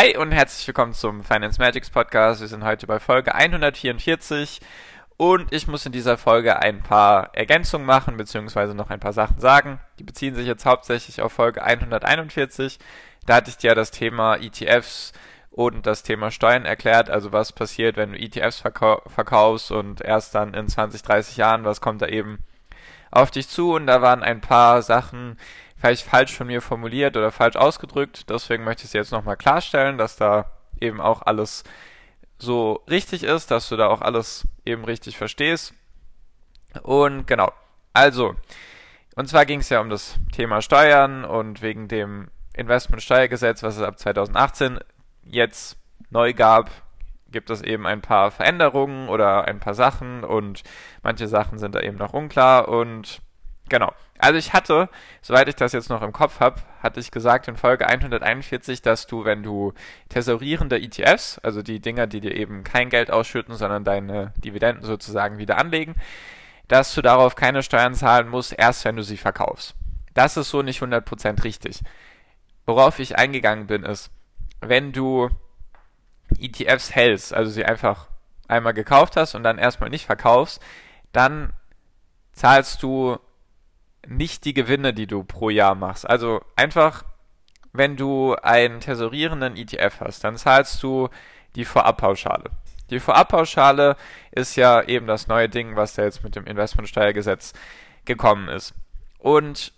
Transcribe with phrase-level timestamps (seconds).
[0.00, 2.40] Hi und herzlich willkommen zum Finance Magics Podcast.
[2.40, 4.60] Wir sind heute bei Folge 144
[5.18, 9.38] und ich muss in dieser Folge ein paar Ergänzungen machen, beziehungsweise noch ein paar Sachen
[9.40, 9.78] sagen.
[9.98, 12.78] Die beziehen sich jetzt hauptsächlich auf Folge 141.
[13.26, 15.12] Da hatte ich dir das Thema ETFs
[15.50, 20.34] und das Thema Steuern erklärt, also was passiert, wenn du ETFs verkau verkaufst und erst
[20.34, 22.38] dann in 20, 30 Jahren, was kommt da eben
[23.10, 25.36] auf dich zu und da waren ein paar Sachen,
[25.80, 28.28] vielleicht falsch von mir formuliert oder falsch ausgedrückt.
[28.28, 31.64] Deswegen möchte ich es jetzt nochmal klarstellen, dass da eben auch alles
[32.38, 35.74] so richtig ist, dass du da auch alles eben richtig verstehst.
[36.82, 37.50] Und genau,
[37.92, 38.36] also,
[39.16, 43.82] und zwar ging es ja um das Thema Steuern und wegen dem Investmentsteuergesetz, was es
[43.82, 44.78] ab 2018
[45.24, 45.76] jetzt
[46.10, 46.70] neu gab,
[47.30, 50.62] gibt es eben ein paar Veränderungen oder ein paar Sachen und
[51.02, 53.20] manche Sachen sind da eben noch unklar und
[53.70, 53.94] Genau.
[54.18, 54.90] Also ich hatte,
[55.22, 59.06] soweit ich das jetzt noch im Kopf habe, hatte ich gesagt in Folge 141, dass
[59.06, 59.72] du, wenn du
[60.10, 65.38] tesorierende ETFs, also die Dinger, die dir eben kein Geld ausschütten, sondern deine Dividenden sozusagen
[65.38, 65.94] wieder anlegen,
[66.68, 69.74] dass du darauf keine Steuern zahlen musst, erst wenn du sie verkaufst.
[70.14, 71.80] Das ist so nicht 100% richtig.
[72.66, 74.10] Worauf ich eingegangen bin, ist,
[74.60, 75.30] wenn du
[76.38, 78.08] ETFs hältst, also sie einfach
[78.48, 80.60] einmal gekauft hast und dann erstmal nicht verkaufst,
[81.12, 81.52] dann
[82.32, 83.18] zahlst du
[84.06, 86.08] nicht die Gewinne, die du pro Jahr machst.
[86.08, 87.04] Also einfach,
[87.72, 91.08] wenn du einen tesorierenden ETF hast, dann zahlst du
[91.54, 92.50] die Vorabpauschale.
[92.90, 93.96] Die Vorabpauschale
[94.32, 97.52] ist ja eben das neue Ding, was da jetzt mit dem Investmentsteuergesetz
[98.04, 98.74] gekommen ist.
[99.18, 99.72] Und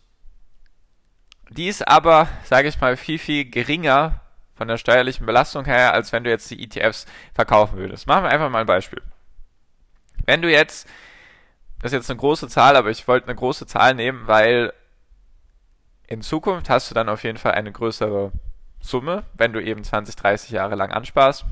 [1.51, 4.21] die ist aber, sage ich mal, viel, viel geringer
[4.55, 8.07] von der steuerlichen Belastung her, als wenn du jetzt die ETFs verkaufen würdest.
[8.07, 9.03] Machen wir einfach mal ein Beispiel.
[10.25, 10.89] Wenn du jetzt
[11.83, 14.73] das ist jetzt eine große Zahl, aber ich wollte eine große Zahl nehmen, weil
[16.07, 18.31] in Zukunft hast du dann auf jeden Fall eine größere
[18.81, 21.45] Summe, wenn du eben 20, 30 Jahre lang ansparst.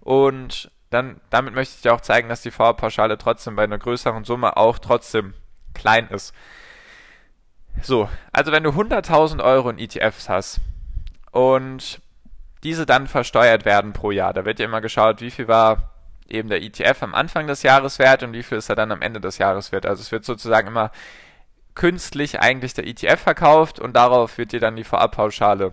[0.00, 4.24] Und dann, damit möchte ich dir auch zeigen, dass die Vorpauschale trotzdem bei einer größeren
[4.24, 5.34] Summe auch trotzdem
[5.74, 6.34] klein ist.
[7.82, 10.60] So, also wenn du 100.000 Euro in ETFs hast
[11.32, 12.00] und
[12.62, 15.95] diese dann versteuert werden pro Jahr, da wird ja immer geschaut, wie viel war
[16.28, 19.02] eben der ETF am Anfang des Jahres wert und wie viel ist er dann am
[19.02, 19.86] Ende des Jahres wert.
[19.86, 20.90] Also es wird sozusagen immer
[21.74, 25.72] künstlich eigentlich der ETF verkauft und darauf wird dir dann die Vorabpauschale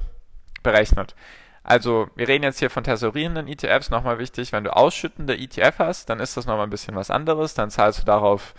[0.62, 1.16] berechnet.
[1.64, 6.10] Also wir reden jetzt hier von tesorierenden ETFs, nochmal wichtig, wenn du ausschüttende ETF hast,
[6.10, 8.54] dann ist das nochmal ein bisschen was anderes, dann zahlst du darauf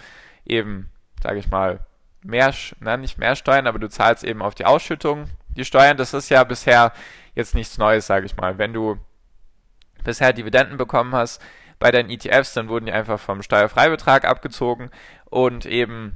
[0.47, 0.91] eben,
[1.23, 1.81] sage ich mal,
[2.23, 5.97] mehr, na nicht mehr Steuern, aber du zahlst eben auf die Ausschüttung die Steuern.
[5.97, 6.93] Das ist ja bisher
[7.35, 8.59] jetzt nichts Neues, sage ich mal.
[8.59, 8.97] Wenn du
[10.03, 11.41] bisher Dividenden bekommen hast,
[11.79, 14.91] bei deinen ETFs, dann wurden die einfach vom Steuerfreibetrag abgezogen
[15.27, 16.15] und eben,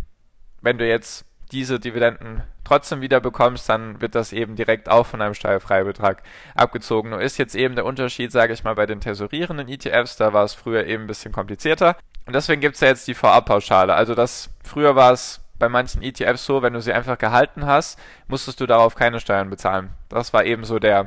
[0.61, 5.23] wenn du jetzt diese Dividenden trotzdem wieder bekommst, dann wird das eben direkt auch von
[5.23, 6.23] einem Steuerfreibetrag
[6.55, 7.11] abgezogen.
[7.11, 10.45] Nur ist jetzt eben der Unterschied, sage ich mal, bei den tesorierenden ETFs, da war
[10.45, 11.97] es früher eben ein bisschen komplizierter.
[12.27, 13.95] Und deswegen gibt es ja jetzt die Vorabpauschale.
[13.95, 17.99] Also das früher war es bei manchen ETFs so, wenn du sie einfach gehalten hast,
[18.29, 19.91] musstest du darauf keine Steuern bezahlen.
[20.09, 21.07] Das war eben so der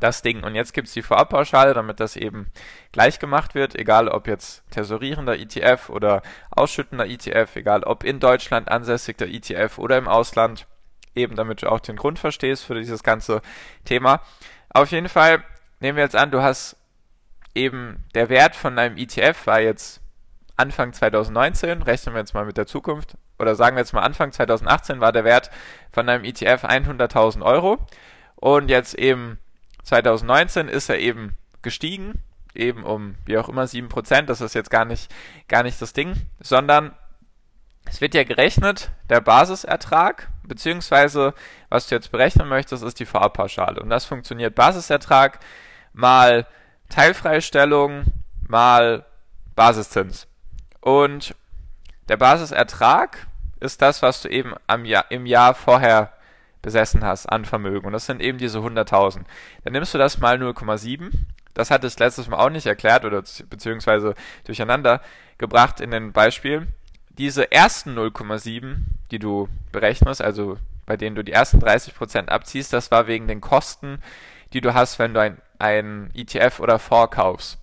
[0.00, 0.44] das Ding.
[0.44, 2.46] Und jetzt gibt es die Vorabpauschale, damit das eben
[2.92, 8.70] gleich gemacht wird, egal ob jetzt tesorierender ETF oder ausschüttender ETF, egal ob in Deutschland
[8.70, 10.66] ansässiger ETF oder im Ausland,
[11.14, 13.42] eben damit du auch den Grund verstehst für dieses ganze
[13.84, 14.20] Thema.
[14.70, 15.42] Auf jeden Fall
[15.80, 16.76] nehmen wir jetzt an, du hast
[17.54, 20.00] eben der Wert von deinem ETF war jetzt
[20.56, 24.32] Anfang 2019, rechnen wir jetzt mal mit der Zukunft, oder sagen wir jetzt mal Anfang
[24.32, 25.50] 2018 war der Wert
[25.92, 27.78] von deinem ETF 100.000 Euro.
[28.34, 29.38] Und jetzt eben
[29.88, 32.22] 2019 ist er eben gestiegen,
[32.54, 35.12] eben um wie auch immer 7%, das ist jetzt gar nicht,
[35.48, 36.94] gar nicht das Ding, sondern
[37.86, 41.32] es wird ja gerechnet, der Basisertrag, beziehungsweise
[41.70, 43.80] was du jetzt berechnen möchtest, ist die Vorabpauschale.
[43.80, 45.40] Und das funktioniert Basisertrag
[45.94, 46.46] mal
[46.90, 48.04] Teilfreistellung
[48.46, 49.06] mal
[49.54, 50.26] Basiszins.
[50.80, 51.34] Und
[52.10, 53.26] der Basisertrag
[53.58, 56.12] ist das, was du eben Jahr, im Jahr vorher
[56.68, 57.86] besessen hast an Vermögen.
[57.86, 59.22] Und das sind eben diese 100.000.
[59.64, 61.10] Dann nimmst du das mal 0,7.
[61.54, 65.00] Das hatte ich letztes Mal auch nicht erklärt oder beziehungsweise durcheinander
[65.38, 66.68] gebracht in den Beispielen.
[67.08, 68.76] Diese ersten 0,7,
[69.10, 73.40] die du berechnest, also bei denen du die ersten 30% abziehst, das war wegen den
[73.40, 74.02] Kosten,
[74.52, 77.58] die du hast, wenn du ein, ein ETF oder Fonds kaufst.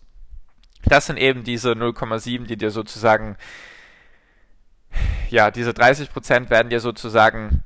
[0.84, 3.38] Das sind eben diese 0,7, die dir sozusagen,
[5.30, 7.64] ja, diese 30% werden dir sozusagen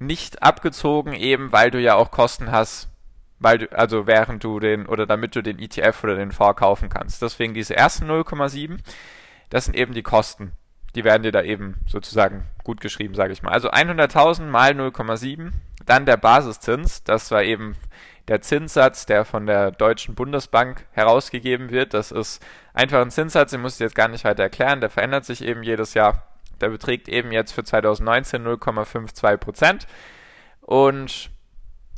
[0.00, 2.88] nicht abgezogen, eben weil du ja auch Kosten hast,
[3.38, 6.88] weil du, also während du den, oder damit du den ETF oder den Fonds kaufen
[6.88, 7.22] kannst.
[7.22, 8.78] Deswegen diese ersten 0,7,
[9.50, 10.52] das sind eben die Kosten.
[10.94, 13.52] Die werden dir da eben sozusagen gut geschrieben, sage ich mal.
[13.52, 15.52] Also 100.000 mal 0,7,
[15.86, 17.76] dann der Basiszins, das war eben
[18.28, 21.94] der Zinssatz, der von der Deutschen Bundesbank herausgegeben wird.
[21.94, 25.24] Das ist einfach ein Zinssatz, den muss ich jetzt gar nicht weiter erklären, der verändert
[25.24, 26.29] sich eben jedes Jahr.
[26.60, 29.86] Der beträgt eben jetzt für 2019 0,52 Prozent.
[30.60, 31.30] Und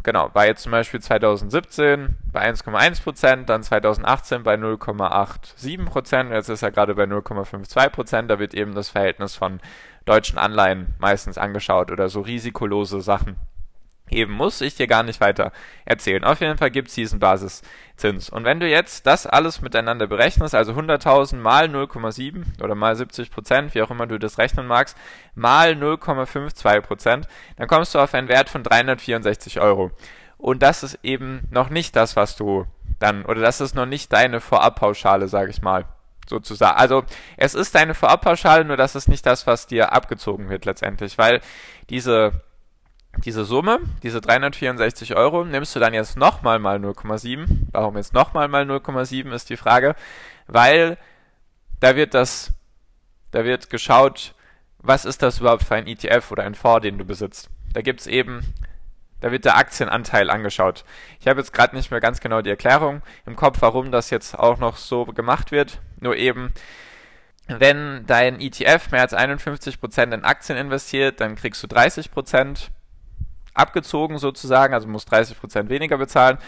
[0.03, 6.49] genau, war jetzt zum Beispiel 2017 bei 1,1 Prozent, dann 2018 bei 0,87 Prozent, jetzt
[6.49, 8.31] ist er gerade bei 0,52 Prozent.
[8.31, 9.61] Da wird eben das Verhältnis von
[10.05, 13.37] deutschen Anleihen meistens angeschaut oder so risikolose Sachen
[14.11, 15.53] eben muss ich dir gar nicht weiter
[15.85, 16.25] erzählen.
[16.25, 18.29] Auf jeden Fall gibt es diesen Basiszins.
[18.29, 23.31] Und wenn du jetzt das alles miteinander berechnest, also 100.000 mal 0,7 oder mal 70
[23.31, 24.97] Prozent, wie auch immer du das rechnen magst,
[25.35, 29.91] mal 0,52 Prozent, dann kommst du auf einen Wert von 364 Euro.
[30.37, 32.67] Und das ist eben noch nicht das, was du
[32.99, 35.85] dann, oder das ist noch nicht deine Vorabpauschale, sage ich mal
[36.29, 36.77] sozusagen.
[36.77, 37.05] Also
[37.37, 41.41] es ist deine Vorabpauschale, nur das ist nicht das, was dir abgezogen wird letztendlich, weil
[41.91, 42.43] diese
[43.19, 47.47] diese Summe, diese 364 Euro, nimmst du dann jetzt nochmal mal 0,7.
[47.71, 49.95] Warum jetzt nochmal mal 0,7 ist die Frage,
[50.47, 50.97] weil
[51.81, 52.53] da wird das,
[53.31, 54.35] da wird geschaut,
[54.79, 57.51] was ist das überhaupt für ein ETF oder ein Fonds, den du besitzt.
[57.73, 58.43] Da gibt's eben,
[59.21, 60.85] da wird der Aktienanteil angeschaut.
[61.21, 64.39] Ich habe jetzt gerade nicht mehr ganz genau die Erklärung im Kopf, warum das jetzt
[64.39, 65.81] auch noch so gemacht wird.
[66.01, 66.53] Nur eben,
[67.47, 72.71] wenn dein ETF mehr als 51% in Aktien investiert, dann kriegst du 30%
[73.55, 76.39] abgezogen sozusagen, also musst 30% weniger bezahlen.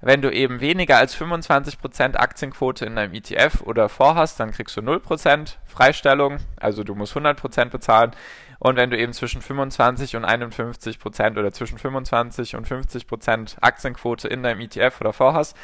[0.00, 4.82] Wenn du eben weniger als 25% Aktienquote in deinem ETF oder vorhast, dann kriegst du
[4.82, 8.12] 0% Freistellung, also du musst 100% bezahlen.
[8.58, 14.42] Und wenn du eben zwischen 25 und 51% oder zwischen 25 und 50% Aktienquote in
[14.42, 15.56] deinem ETF oder vorhast,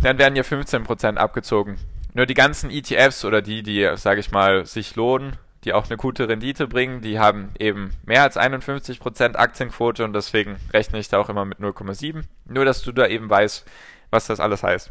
[0.00, 1.78] dann werden dir 15% abgezogen.
[2.14, 5.96] Nur die ganzen ETFs oder die, die, sage ich mal, sich lohnen, die auch eine
[5.96, 7.02] gute Rendite bringen.
[7.02, 11.58] Die haben eben mehr als 51% Aktienquote und deswegen rechne ich da auch immer mit
[11.58, 12.22] 0,7.
[12.46, 13.66] Nur, dass du da eben weißt,
[14.10, 14.90] was das alles heißt.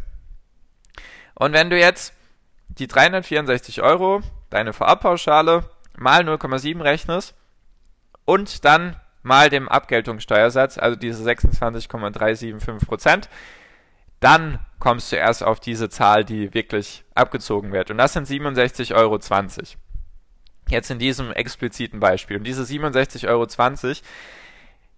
[1.33, 2.13] Und wenn du jetzt
[2.67, 5.63] die 364 Euro, deine Vorabpauschale,
[5.97, 7.35] mal 0,7 rechnest
[8.25, 13.27] und dann mal dem Abgeltungssteuersatz, also diese 26,375%
[14.19, 17.91] dann kommst du erst auf diese Zahl, die wirklich abgezogen wird.
[17.91, 19.19] Und das sind 67,20 Euro.
[20.69, 22.37] Jetzt in diesem expliziten Beispiel.
[22.37, 23.47] Und diese 67,20 Euro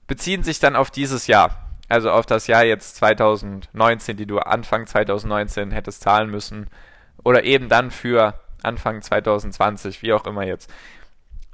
[0.08, 1.68] beziehen sich dann auf dieses Jahr.
[1.90, 6.68] Also auf das Jahr jetzt 2019, die du Anfang 2019 hättest zahlen müssen.
[7.24, 10.72] Oder eben dann für Anfang 2020, wie auch immer jetzt.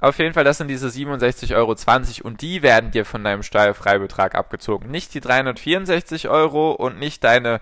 [0.00, 4.34] Auf jeden Fall, das sind diese 67,20 Euro und die werden dir von deinem Steuerfreibetrag
[4.34, 4.90] abgezogen.
[4.90, 7.60] Nicht die 364 Euro und nicht deine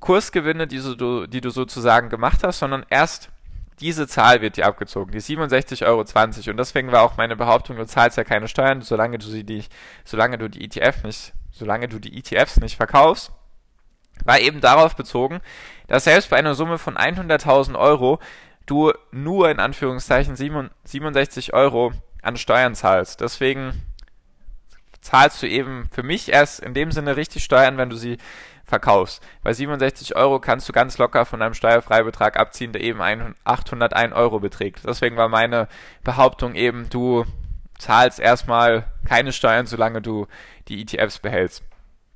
[0.00, 3.30] Kursgewinne, die du, die du sozusagen gemacht hast, sondern erst
[3.80, 6.00] diese Zahl wird dir abgezogen, die 67,20 Euro.
[6.50, 9.64] Und deswegen war auch meine Behauptung, du zahlst ja keine Steuern, solange du die,
[10.04, 13.32] solange du die ETF nicht, solange du die ETFs nicht verkaufst,
[14.24, 15.40] war eben darauf bezogen,
[15.86, 18.18] dass selbst bei einer Summe von 100.000 Euro
[18.66, 23.20] du nur in Anführungszeichen 67 Euro an Steuern zahlst.
[23.20, 23.82] Deswegen
[25.00, 28.18] zahlst du eben für mich erst in dem Sinne richtig Steuern, wenn du sie
[28.68, 29.22] verkaufst.
[29.42, 33.00] Bei 67 Euro kannst du ganz locker von einem Steuerfreibetrag abziehen, der eben
[33.44, 34.82] 801 Euro beträgt.
[34.86, 35.68] Deswegen war meine
[36.04, 37.24] Behauptung eben, du
[37.78, 40.26] zahlst erstmal keine Steuern, solange du
[40.68, 41.62] die ETFs behältst.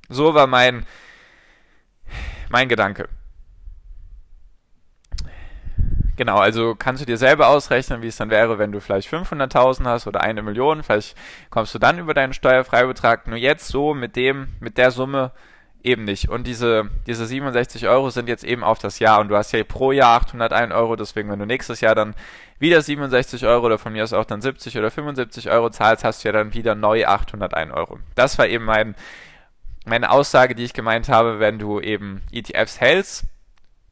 [0.09, 0.85] So war mein,
[2.49, 3.09] mein Gedanke.
[6.15, 9.85] Genau, also kannst du dir selber ausrechnen, wie es dann wäre, wenn du vielleicht 500.000
[9.85, 10.83] hast oder eine Million.
[10.83, 11.17] Vielleicht
[11.49, 13.27] kommst du dann über deinen Steuerfreibetrag.
[13.27, 15.31] Nur jetzt so mit dem, mit der Summe
[15.83, 16.29] eben nicht.
[16.29, 19.63] Und diese, diese 67 Euro sind jetzt eben auf das Jahr und du hast ja
[19.63, 22.15] pro Jahr 801 Euro, deswegen wenn du nächstes Jahr dann
[22.57, 26.23] wieder 67 Euro oder von mir aus auch dann 70 oder 75 Euro zahlst, hast
[26.23, 27.99] du ja dann wieder neu 801 Euro.
[28.15, 28.95] Das war eben mein,
[29.85, 33.25] meine Aussage, die ich gemeint habe, wenn du eben ETFs hältst,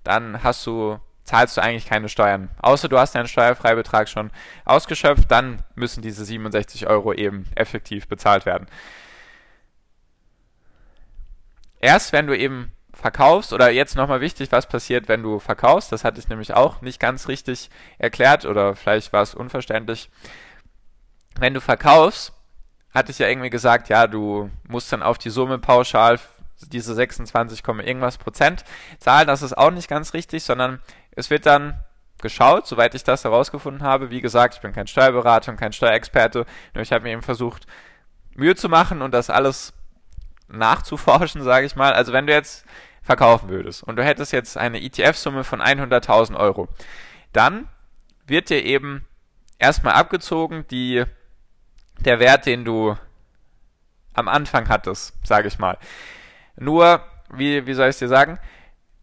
[0.03, 2.50] dann hast du zahlst du eigentlich keine Steuern.
[2.62, 4.31] Außer du hast deinen Steuerfreibetrag schon
[4.65, 8.67] ausgeschöpft, dann müssen diese 67 Euro eben effektiv bezahlt werden
[11.81, 16.03] erst wenn du eben verkaufst, oder jetzt nochmal wichtig, was passiert, wenn du verkaufst, das
[16.03, 20.09] hatte ich nämlich auch nicht ganz richtig erklärt oder vielleicht war es unverständlich.
[21.39, 22.33] Wenn du verkaufst,
[22.93, 26.19] hatte ich ja irgendwie gesagt, ja, du musst dann auf die Summe pauschal
[26.67, 28.63] diese 26, irgendwas Prozent
[29.00, 29.27] zahlen.
[29.27, 30.79] Das ist auch nicht ganz richtig, sondern
[31.15, 31.83] es wird dann
[32.21, 34.11] geschaut, soweit ich das herausgefunden habe.
[34.11, 36.45] Wie gesagt, ich bin kein Steuerberater und kein Steuerexperte,
[36.75, 37.65] nur ich habe mir eben versucht,
[38.35, 39.73] Mühe zu machen und das alles
[40.51, 41.93] nachzuforschen, sage ich mal.
[41.93, 42.65] Also wenn du jetzt
[43.01, 46.67] verkaufen würdest und du hättest jetzt eine ETF-Summe von 100.000 Euro,
[47.34, 47.67] dann
[48.27, 49.05] wird dir eben
[49.60, 51.03] erstmal abgezogen die,
[52.00, 52.96] der Wert, den du
[54.13, 55.77] am Anfang hattest, sage ich mal.
[56.58, 58.39] Nur, wie, wie soll ich es dir sagen?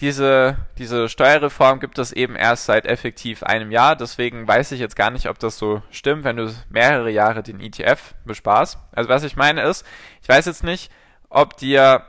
[0.01, 4.95] Diese, diese Steuerreform gibt es eben erst seit effektiv einem Jahr, deswegen weiß ich jetzt
[4.95, 8.79] gar nicht, ob das so stimmt, wenn du mehrere Jahre den ETF besparst.
[8.93, 9.85] Also was ich meine ist,
[10.23, 10.93] ich weiß jetzt nicht,
[11.31, 12.05] ob dir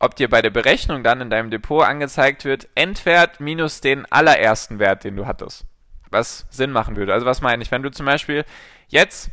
[0.00, 4.78] ob dir bei der Berechnung dann in deinem Depot angezeigt wird, Endwert minus den allerersten
[4.78, 5.64] Wert, den du hattest.
[6.10, 7.14] Was Sinn machen würde.
[7.14, 7.70] Also was meine ich?
[7.70, 8.44] Wenn du zum Beispiel
[8.88, 9.30] jetzt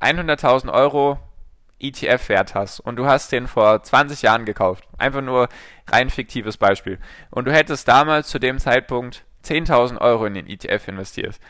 [0.00, 1.18] 100.000 Euro
[1.80, 5.48] ETF-Wert hast und du hast den vor 20 Jahren gekauft, einfach nur
[5.88, 6.98] rein fiktives Beispiel,
[7.30, 11.40] und du hättest damals zu dem Zeitpunkt 10.000 Euro in den ETF investiert,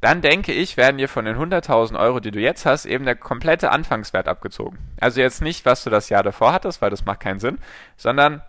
[0.00, 3.16] dann denke ich, werden dir von den 100.000 Euro, die du jetzt hast, eben der
[3.16, 4.78] komplette Anfangswert abgezogen.
[4.98, 7.58] Also jetzt nicht, was du das Jahr davor hattest, weil das macht keinen Sinn,
[7.96, 8.42] sondern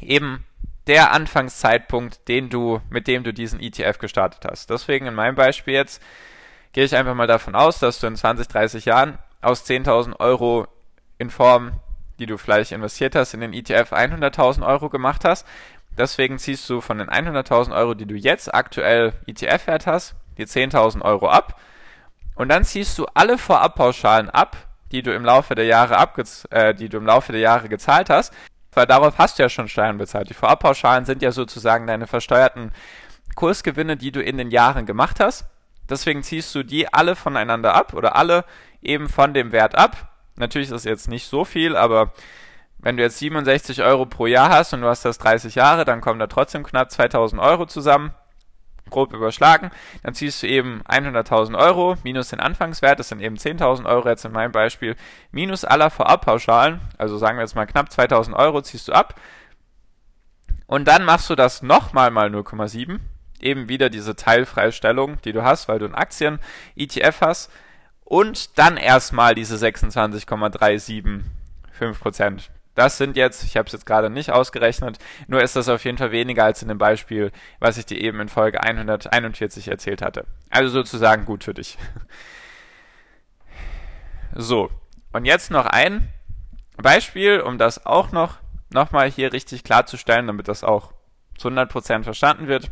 [0.00, 0.44] eben
[0.86, 4.70] der Anfangszeitpunkt, den du, mit dem du diesen ETF gestartet hast.
[4.70, 6.02] Deswegen in meinem Beispiel jetzt
[6.72, 10.68] gehe ich einfach mal davon aus, dass du in 20, 30 Jahren aus 10.000 Euro
[11.18, 11.72] in Form,
[12.18, 15.46] die du vielleicht investiert hast, in den ETF 100.000 Euro gemacht hast.
[15.98, 21.02] Deswegen ziehst du von den 100.000 Euro, die du jetzt aktuell ETF-Wert hast, die 10.000
[21.02, 21.60] Euro ab
[22.36, 24.56] und dann ziehst du alle Vorabpauschalen ab,
[24.92, 28.10] die du im Laufe der Jahre abgez äh, die du im Laufe der Jahre gezahlt
[28.10, 28.32] hast,
[28.72, 30.28] weil darauf hast du ja schon Steuern bezahlt.
[30.28, 32.72] Die Vorabpauschalen sind ja sozusagen deine versteuerten
[33.34, 35.46] Kursgewinne, die du in den Jahren gemacht hast.
[35.88, 38.44] Deswegen ziehst du die alle voneinander ab oder alle
[38.82, 40.12] eben von dem Wert ab.
[40.36, 42.12] Natürlich ist das jetzt nicht so viel, aber
[42.78, 46.00] wenn du jetzt 67 Euro pro Jahr hast und du hast das 30 Jahre, dann
[46.00, 48.12] kommen da trotzdem knapp 2000 Euro zusammen
[48.90, 49.70] grob überschlagen,
[50.02, 54.08] dann ziehst du eben 100.000 Euro minus den Anfangswert, das sind eben 10.000 Euro.
[54.08, 54.96] Jetzt in meinem Beispiel,
[55.30, 59.14] minus aller Vorabpauschalen, also sagen wir jetzt mal knapp 2.000 Euro ziehst du ab.
[60.66, 62.98] Und dann machst du das nochmal mal 0,7,
[63.40, 67.52] eben wieder diese Teilfreistellung, die du hast, weil du einen Aktien-ETF hast.
[68.04, 74.98] Und dann erstmal diese 26,375 das sind jetzt, ich habe es jetzt gerade nicht ausgerechnet,
[75.26, 78.20] nur ist das auf jeden Fall weniger als in dem Beispiel, was ich dir eben
[78.20, 80.26] in Folge 141 erzählt hatte.
[80.50, 81.76] Also sozusagen gut für dich.
[84.38, 84.70] So,
[85.14, 86.12] und jetzt noch ein
[86.76, 88.36] Beispiel, um das auch noch
[88.68, 90.92] nochmal hier richtig klarzustellen, damit das auch
[91.38, 92.70] zu 100% verstanden wird.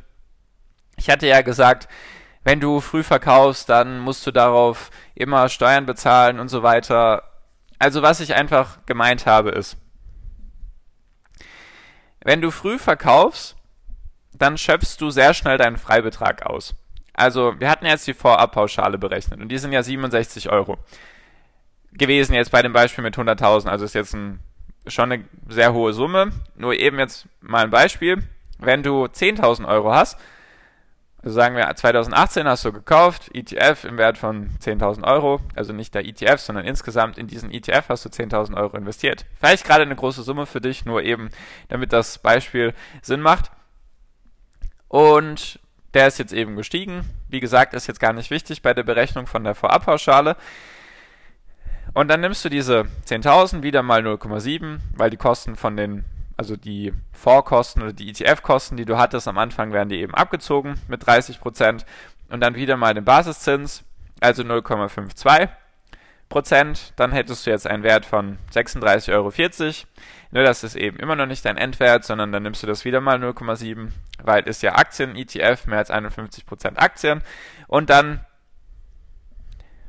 [0.96, 1.88] Ich hatte ja gesagt,
[2.42, 7.22] wenn du früh verkaufst, dann musst du darauf immer Steuern bezahlen und so weiter.
[7.78, 9.78] Also was ich einfach gemeint habe ist,
[12.24, 13.56] wenn du früh verkaufst,
[14.32, 16.74] dann schöpfst du sehr schnell deinen Freibetrag aus.
[17.12, 20.78] Also, wir hatten jetzt die Vorabpauschale berechnet und die sind ja 67 Euro
[21.96, 23.68] gewesen jetzt bei dem Beispiel mit 100.000.
[23.68, 24.40] Also ist jetzt ein,
[24.86, 26.30] schon eine sehr hohe Summe.
[26.56, 28.22] Nur eben jetzt mal ein Beispiel.
[28.58, 30.18] Wenn du 10.000 Euro hast,
[31.24, 36.04] sagen wir 2018 hast du gekauft, ETF im Wert von 10.000 Euro, also nicht der
[36.04, 39.24] ETF, sondern insgesamt in diesen ETF hast du 10.000 Euro investiert.
[39.38, 41.30] Vielleicht gerade eine große Summe für dich, nur eben
[41.68, 43.50] damit das Beispiel Sinn macht.
[44.88, 45.60] Und
[45.94, 47.04] der ist jetzt eben gestiegen.
[47.28, 50.36] Wie gesagt, ist jetzt gar nicht wichtig bei der Berechnung von der Vorabpauschale.
[51.94, 56.04] Und dann nimmst du diese 10.000 wieder mal 0,7, weil die Kosten von den
[56.36, 60.74] also die Vorkosten oder die ETF-Kosten, die du hattest am Anfang, werden die eben abgezogen
[60.88, 61.86] mit 30 Prozent
[62.28, 63.84] und dann wieder mal den Basiszins,
[64.20, 65.48] also 0,52
[66.28, 69.32] Prozent, dann hättest du jetzt einen Wert von 36,40 Euro.
[70.32, 73.00] Nur das ist eben immer noch nicht dein Endwert, sondern dann nimmst du das wieder
[73.00, 73.90] mal 0,7,
[74.22, 77.22] weil es ja Aktien-ETF, mehr als 51 Prozent Aktien.
[77.68, 78.24] Und dann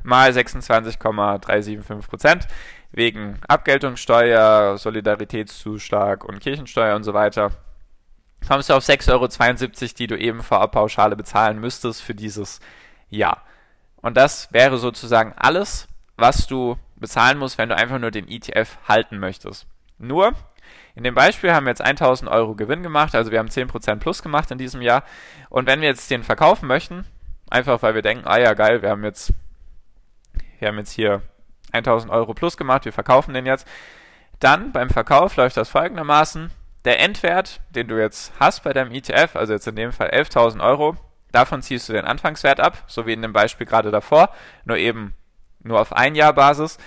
[0.04, 2.48] mal 26,375 Prozent
[2.96, 7.52] wegen Abgeltungssteuer, Solidaritätszuschlag und Kirchensteuer und so weiter,
[8.48, 12.62] kommst du auf 6,72 Euro, die du eben vor Pauschale bezahlen müsstest für dieses
[13.10, 13.44] Jahr.
[13.98, 18.78] Und das wäre sozusagen alles, was du bezahlen musst, wenn du einfach nur den ETF
[18.88, 19.68] halten möchtest.
[19.98, 20.32] Nur,
[20.96, 24.24] in dem Beispiel haben wir jetzt 1000 Euro Gewinn gemacht, also wir haben 10% plus
[24.24, 25.04] gemacht in diesem Jahr.
[25.50, 27.04] Und wenn wir jetzt den verkaufen möchten,
[27.50, 29.34] einfach weil wir denken, ah ja geil, wir haben jetzt,
[30.60, 31.22] wir haben jetzt hier
[31.78, 33.68] 1000 Euro plus gemacht, wir verkaufen den jetzt.
[34.40, 36.52] Dann beim Verkauf läuft das folgendermaßen.
[36.84, 40.64] Der Endwert, den du jetzt hast bei deinem ETF, also jetzt in dem Fall 11.000
[40.64, 40.96] Euro,
[41.32, 44.30] davon ziehst du den Anfangswert ab, so wie in dem Beispiel gerade davor,
[44.66, 45.14] nur eben
[45.64, 46.78] nur auf ein Jahr Basis.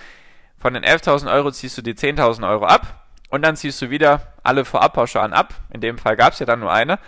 [0.58, 4.32] Von den 11.000 Euro ziehst du die 10.000 Euro ab und dann ziehst du wieder
[4.42, 5.54] alle Vorabpauschalen ab.
[5.70, 6.98] In dem Fall gab es ja dann nur eine.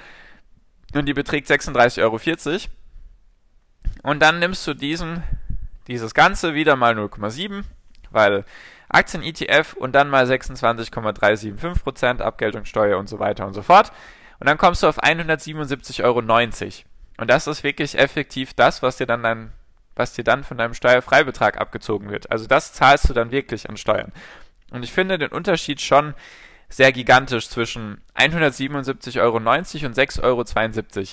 [0.94, 2.18] Und die beträgt 36,40 Euro.
[4.02, 5.22] Und dann nimmst du diesen,
[5.90, 7.64] dieses Ganze wieder mal 0,7,
[8.11, 8.44] weil
[8.88, 13.92] Aktien-ETF und dann mal 26,375% Abgeltungssteuer und so weiter und so fort.
[14.40, 16.20] Und dann kommst du auf 177,90 Euro.
[17.18, 19.52] Und das ist wirklich effektiv das, was dir dann dein,
[19.94, 22.32] was dir dann von deinem Steuerfreibetrag abgezogen wird.
[22.32, 24.12] Also das zahlst du dann wirklich an Steuern.
[24.70, 26.14] Und ich finde den Unterschied schon
[26.68, 30.44] sehr gigantisch zwischen 177,90 Euro und 6,72 Euro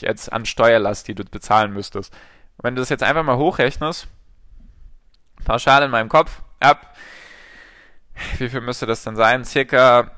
[0.07, 2.13] jetzt an Steuerlast, die du bezahlen müsstest.
[2.61, 4.07] Wenn du das jetzt einfach mal hochrechnest,
[5.47, 6.93] pauschal in meinem Kopf, ab,
[8.37, 9.45] wie viel müsste das denn sein?
[9.45, 10.11] Circa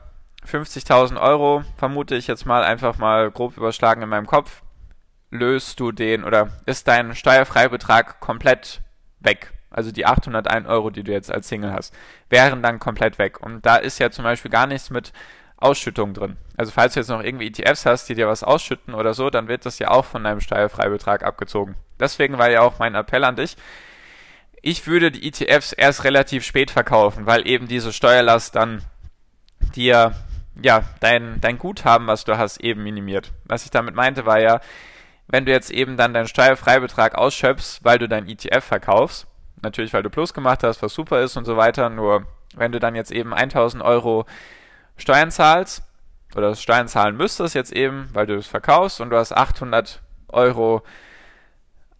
[0.45, 4.63] 50.000 Euro, vermute ich jetzt mal einfach mal grob überschlagen in meinem Kopf,
[5.29, 8.81] löst du den oder ist dein Steuerfreibetrag komplett
[9.19, 9.53] weg.
[9.69, 11.93] Also die 801 Euro, die du jetzt als Single hast,
[12.29, 13.39] wären dann komplett weg.
[13.39, 15.13] Und da ist ja zum Beispiel gar nichts mit
[15.57, 16.37] Ausschüttung drin.
[16.57, 19.47] Also falls du jetzt noch irgendwie ETFs hast, die dir was ausschütten oder so, dann
[19.47, 21.75] wird das ja auch von deinem Steuerfreibetrag abgezogen.
[21.99, 23.57] Deswegen war ja auch mein Appell an dich.
[24.61, 28.83] Ich würde die ETFs erst relativ spät verkaufen, weil eben diese Steuerlast dann
[29.75, 30.13] dir
[30.61, 33.31] ja dein, dein Guthaben, was du hast, eben minimiert.
[33.45, 34.59] Was ich damit meinte, war ja,
[35.27, 39.27] wenn du jetzt eben dann deinen Steuerfreibetrag ausschöpfst, weil du dein ETF verkaufst,
[39.61, 42.25] natürlich weil du Plus gemacht hast, was super ist und so weiter, nur
[42.55, 44.25] wenn du dann jetzt eben 1000 Euro
[44.97, 45.83] Steuern zahlst,
[46.35, 50.83] oder Steuern zahlen müsstest jetzt eben, weil du es verkaufst und du hast 800 Euro,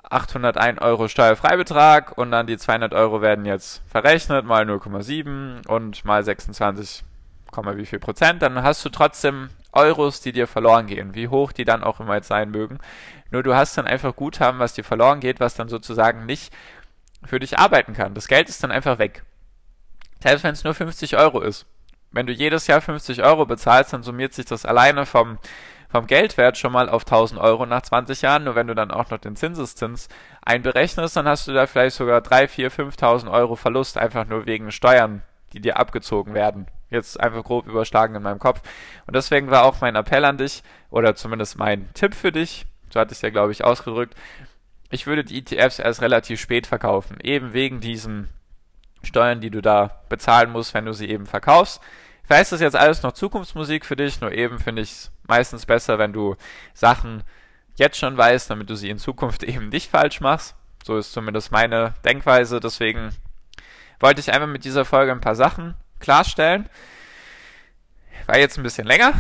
[0.09, 6.23] 801 Euro Steuerfreibetrag und dann die 200 Euro werden jetzt verrechnet mal 0,7 und mal
[6.23, 7.03] 26,
[7.75, 11.65] wie viel Prozent, dann hast du trotzdem Euros, die dir verloren gehen, wie hoch die
[11.65, 12.79] dann auch immer jetzt sein mögen.
[13.31, 16.51] Nur du hast dann einfach Guthaben, was dir verloren geht, was dann sozusagen nicht
[17.23, 18.15] für dich arbeiten kann.
[18.15, 19.23] Das Geld ist dann einfach weg.
[20.21, 21.65] Selbst wenn es nur 50 Euro ist.
[22.11, 25.37] Wenn du jedes Jahr 50 Euro bezahlst, dann summiert sich das alleine vom,
[25.89, 28.43] vom Geldwert schon mal auf 1000 Euro nach 20 Jahren.
[28.43, 30.07] Nur wenn du dann auch noch den Zinseszins
[30.41, 34.71] einberechnest, dann hast du da vielleicht sogar 3, 4, 5000 Euro Verlust einfach nur wegen
[34.71, 35.23] Steuern,
[35.53, 36.67] die dir abgezogen werden.
[36.89, 38.61] Jetzt einfach grob überschlagen in meinem Kopf.
[39.05, 42.99] Und deswegen war auch mein Appell an dich, oder zumindest mein Tipp für dich, so
[42.99, 44.15] hatte ich es ja, glaube ich, ausgedrückt,
[44.89, 48.27] ich würde die ETFs erst relativ spät verkaufen, eben wegen diesen
[49.03, 51.81] Steuern, die du da bezahlen musst, wenn du sie eben verkaufst.
[52.29, 55.65] Vielleicht ist das jetzt alles noch Zukunftsmusik für dich, nur eben finde ich es meistens
[55.65, 56.35] besser, wenn du
[56.75, 57.23] Sachen
[57.73, 60.55] jetzt schon weißt, damit du sie in Zukunft eben nicht falsch machst.
[60.85, 62.59] So ist zumindest meine Denkweise.
[62.59, 63.09] Deswegen
[63.99, 66.69] wollte ich einfach mit dieser Folge ein paar Sachen klarstellen.
[68.27, 69.13] War jetzt ein bisschen länger.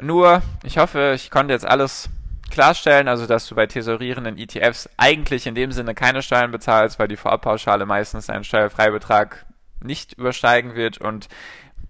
[0.00, 2.08] Nur, ich hoffe, ich konnte jetzt alles
[2.50, 7.08] klarstellen, also dass du bei tesorierenden ETFs eigentlich in dem Sinne keine Steuern bezahlst, weil
[7.08, 9.44] die Vorabpauschale meistens einen Steuerfreibetrag
[9.82, 11.28] nicht übersteigen wird und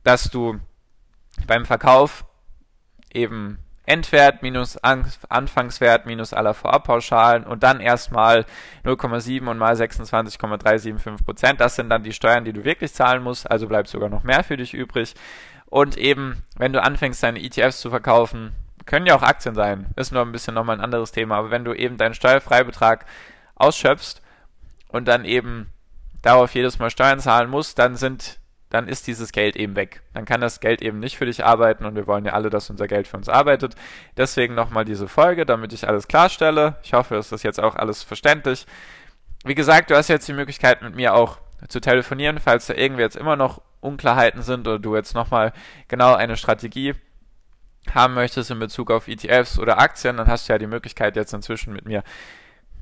[0.06, 0.60] dass du
[1.48, 2.24] beim Verkauf
[3.12, 8.46] eben Endwert minus Anfangswert minus aller Vorabpauschalen und dann erstmal
[8.84, 11.60] 0,7 und mal 26,375 Prozent.
[11.60, 14.44] Das sind dann die Steuern, die du wirklich zahlen musst, also bleibt sogar noch mehr
[14.44, 15.14] für dich übrig.
[15.66, 18.52] Und eben, wenn du anfängst, deine ETFs zu verkaufen,
[18.86, 19.86] können ja auch Aktien sein.
[19.96, 21.36] Ist nur ein bisschen nochmal ein anderes Thema.
[21.38, 23.06] Aber wenn du eben deinen Steuerfreibetrag
[23.56, 24.22] ausschöpfst
[24.88, 25.72] und dann eben
[26.22, 28.38] darauf jedes Mal Steuern zahlen musst, dann sind,
[28.70, 30.02] dann ist dieses Geld eben weg.
[30.12, 32.70] Dann kann das Geld eben nicht für dich arbeiten und wir wollen ja alle, dass
[32.70, 33.74] unser Geld für uns arbeitet.
[34.16, 36.76] Deswegen nochmal diese Folge, damit ich alles klarstelle.
[36.82, 38.66] Ich hoffe, es ist jetzt auch alles verständlich.
[39.44, 43.02] Wie gesagt, du hast jetzt die Möglichkeit mit mir auch zu telefonieren, falls da irgendwie
[43.02, 45.52] jetzt immer noch Unklarheiten sind oder du jetzt nochmal
[45.88, 46.94] genau eine Strategie
[47.94, 51.32] haben möchtest in Bezug auf ETFs oder Aktien, dann hast du ja die Möglichkeit jetzt
[51.32, 52.02] inzwischen mit mir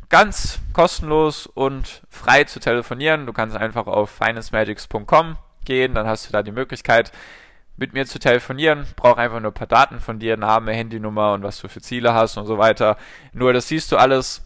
[0.08, 3.26] ganz kostenlos und frei zu telefonieren.
[3.26, 7.12] Du kannst einfach auf financemagics.com gehen, dann hast du da die Möglichkeit
[7.76, 8.86] mit mir zu telefonieren.
[8.96, 12.14] Brauche einfach nur ein paar Daten von dir, Name, Handynummer und was du für Ziele
[12.14, 12.96] hast und so weiter.
[13.32, 14.42] Nur das siehst du alles,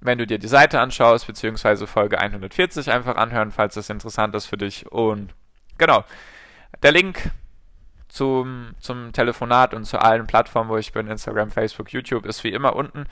[0.00, 4.46] wenn du dir die Seite anschaust, beziehungsweise Folge 140 einfach anhören, falls das interessant ist
[4.46, 4.90] für dich.
[4.90, 5.34] Und
[5.78, 6.04] genau,
[6.82, 7.30] der Link
[8.08, 12.52] zum, zum Telefonat und zu allen Plattformen, wo ich bin, Instagram, Facebook, YouTube, ist wie
[12.52, 13.06] immer unten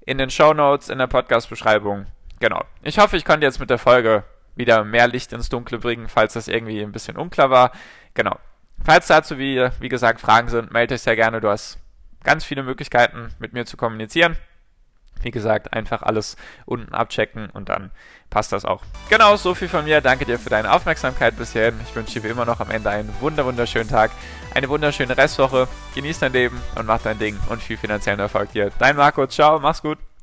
[0.00, 2.06] in den Show Notes, in der Podcast-Beschreibung.
[2.38, 2.62] Genau.
[2.82, 4.24] Ich hoffe, ich konnte jetzt mit der Folge
[4.56, 7.72] wieder mehr Licht ins Dunkle bringen, falls das irgendwie ein bisschen unklar war.
[8.14, 8.36] Genau.
[8.84, 11.40] Falls dazu, wie, wie gesagt, Fragen sind, melde dich sehr gerne.
[11.40, 11.78] Du hast
[12.24, 14.36] ganz viele Möglichkeiten, mit mir zu kommunizieren.
[15.22, 17.90] Wie gesagt, einfach alles unten abchecken und dann
[18.28, 18.82] passt das auch.
[19.08, 20.02] Genau, so viel von mir.
[20.02, 21.80] Danke dir für deine Aufmerksamkeit bis hierhin.
[21.88, 24.10] Ich wünsche dir wie immer noch am Ende einen wunderschönen Tag,
[24.54, 25.68] eine wunderschöne Restwoche.
[25.94, 28.70] Genieß dein Leben und mach dein Ding und viel finanziellen Erfolg dir.
[28.78, 29.98] Dein Marco, ciao, mach's gut.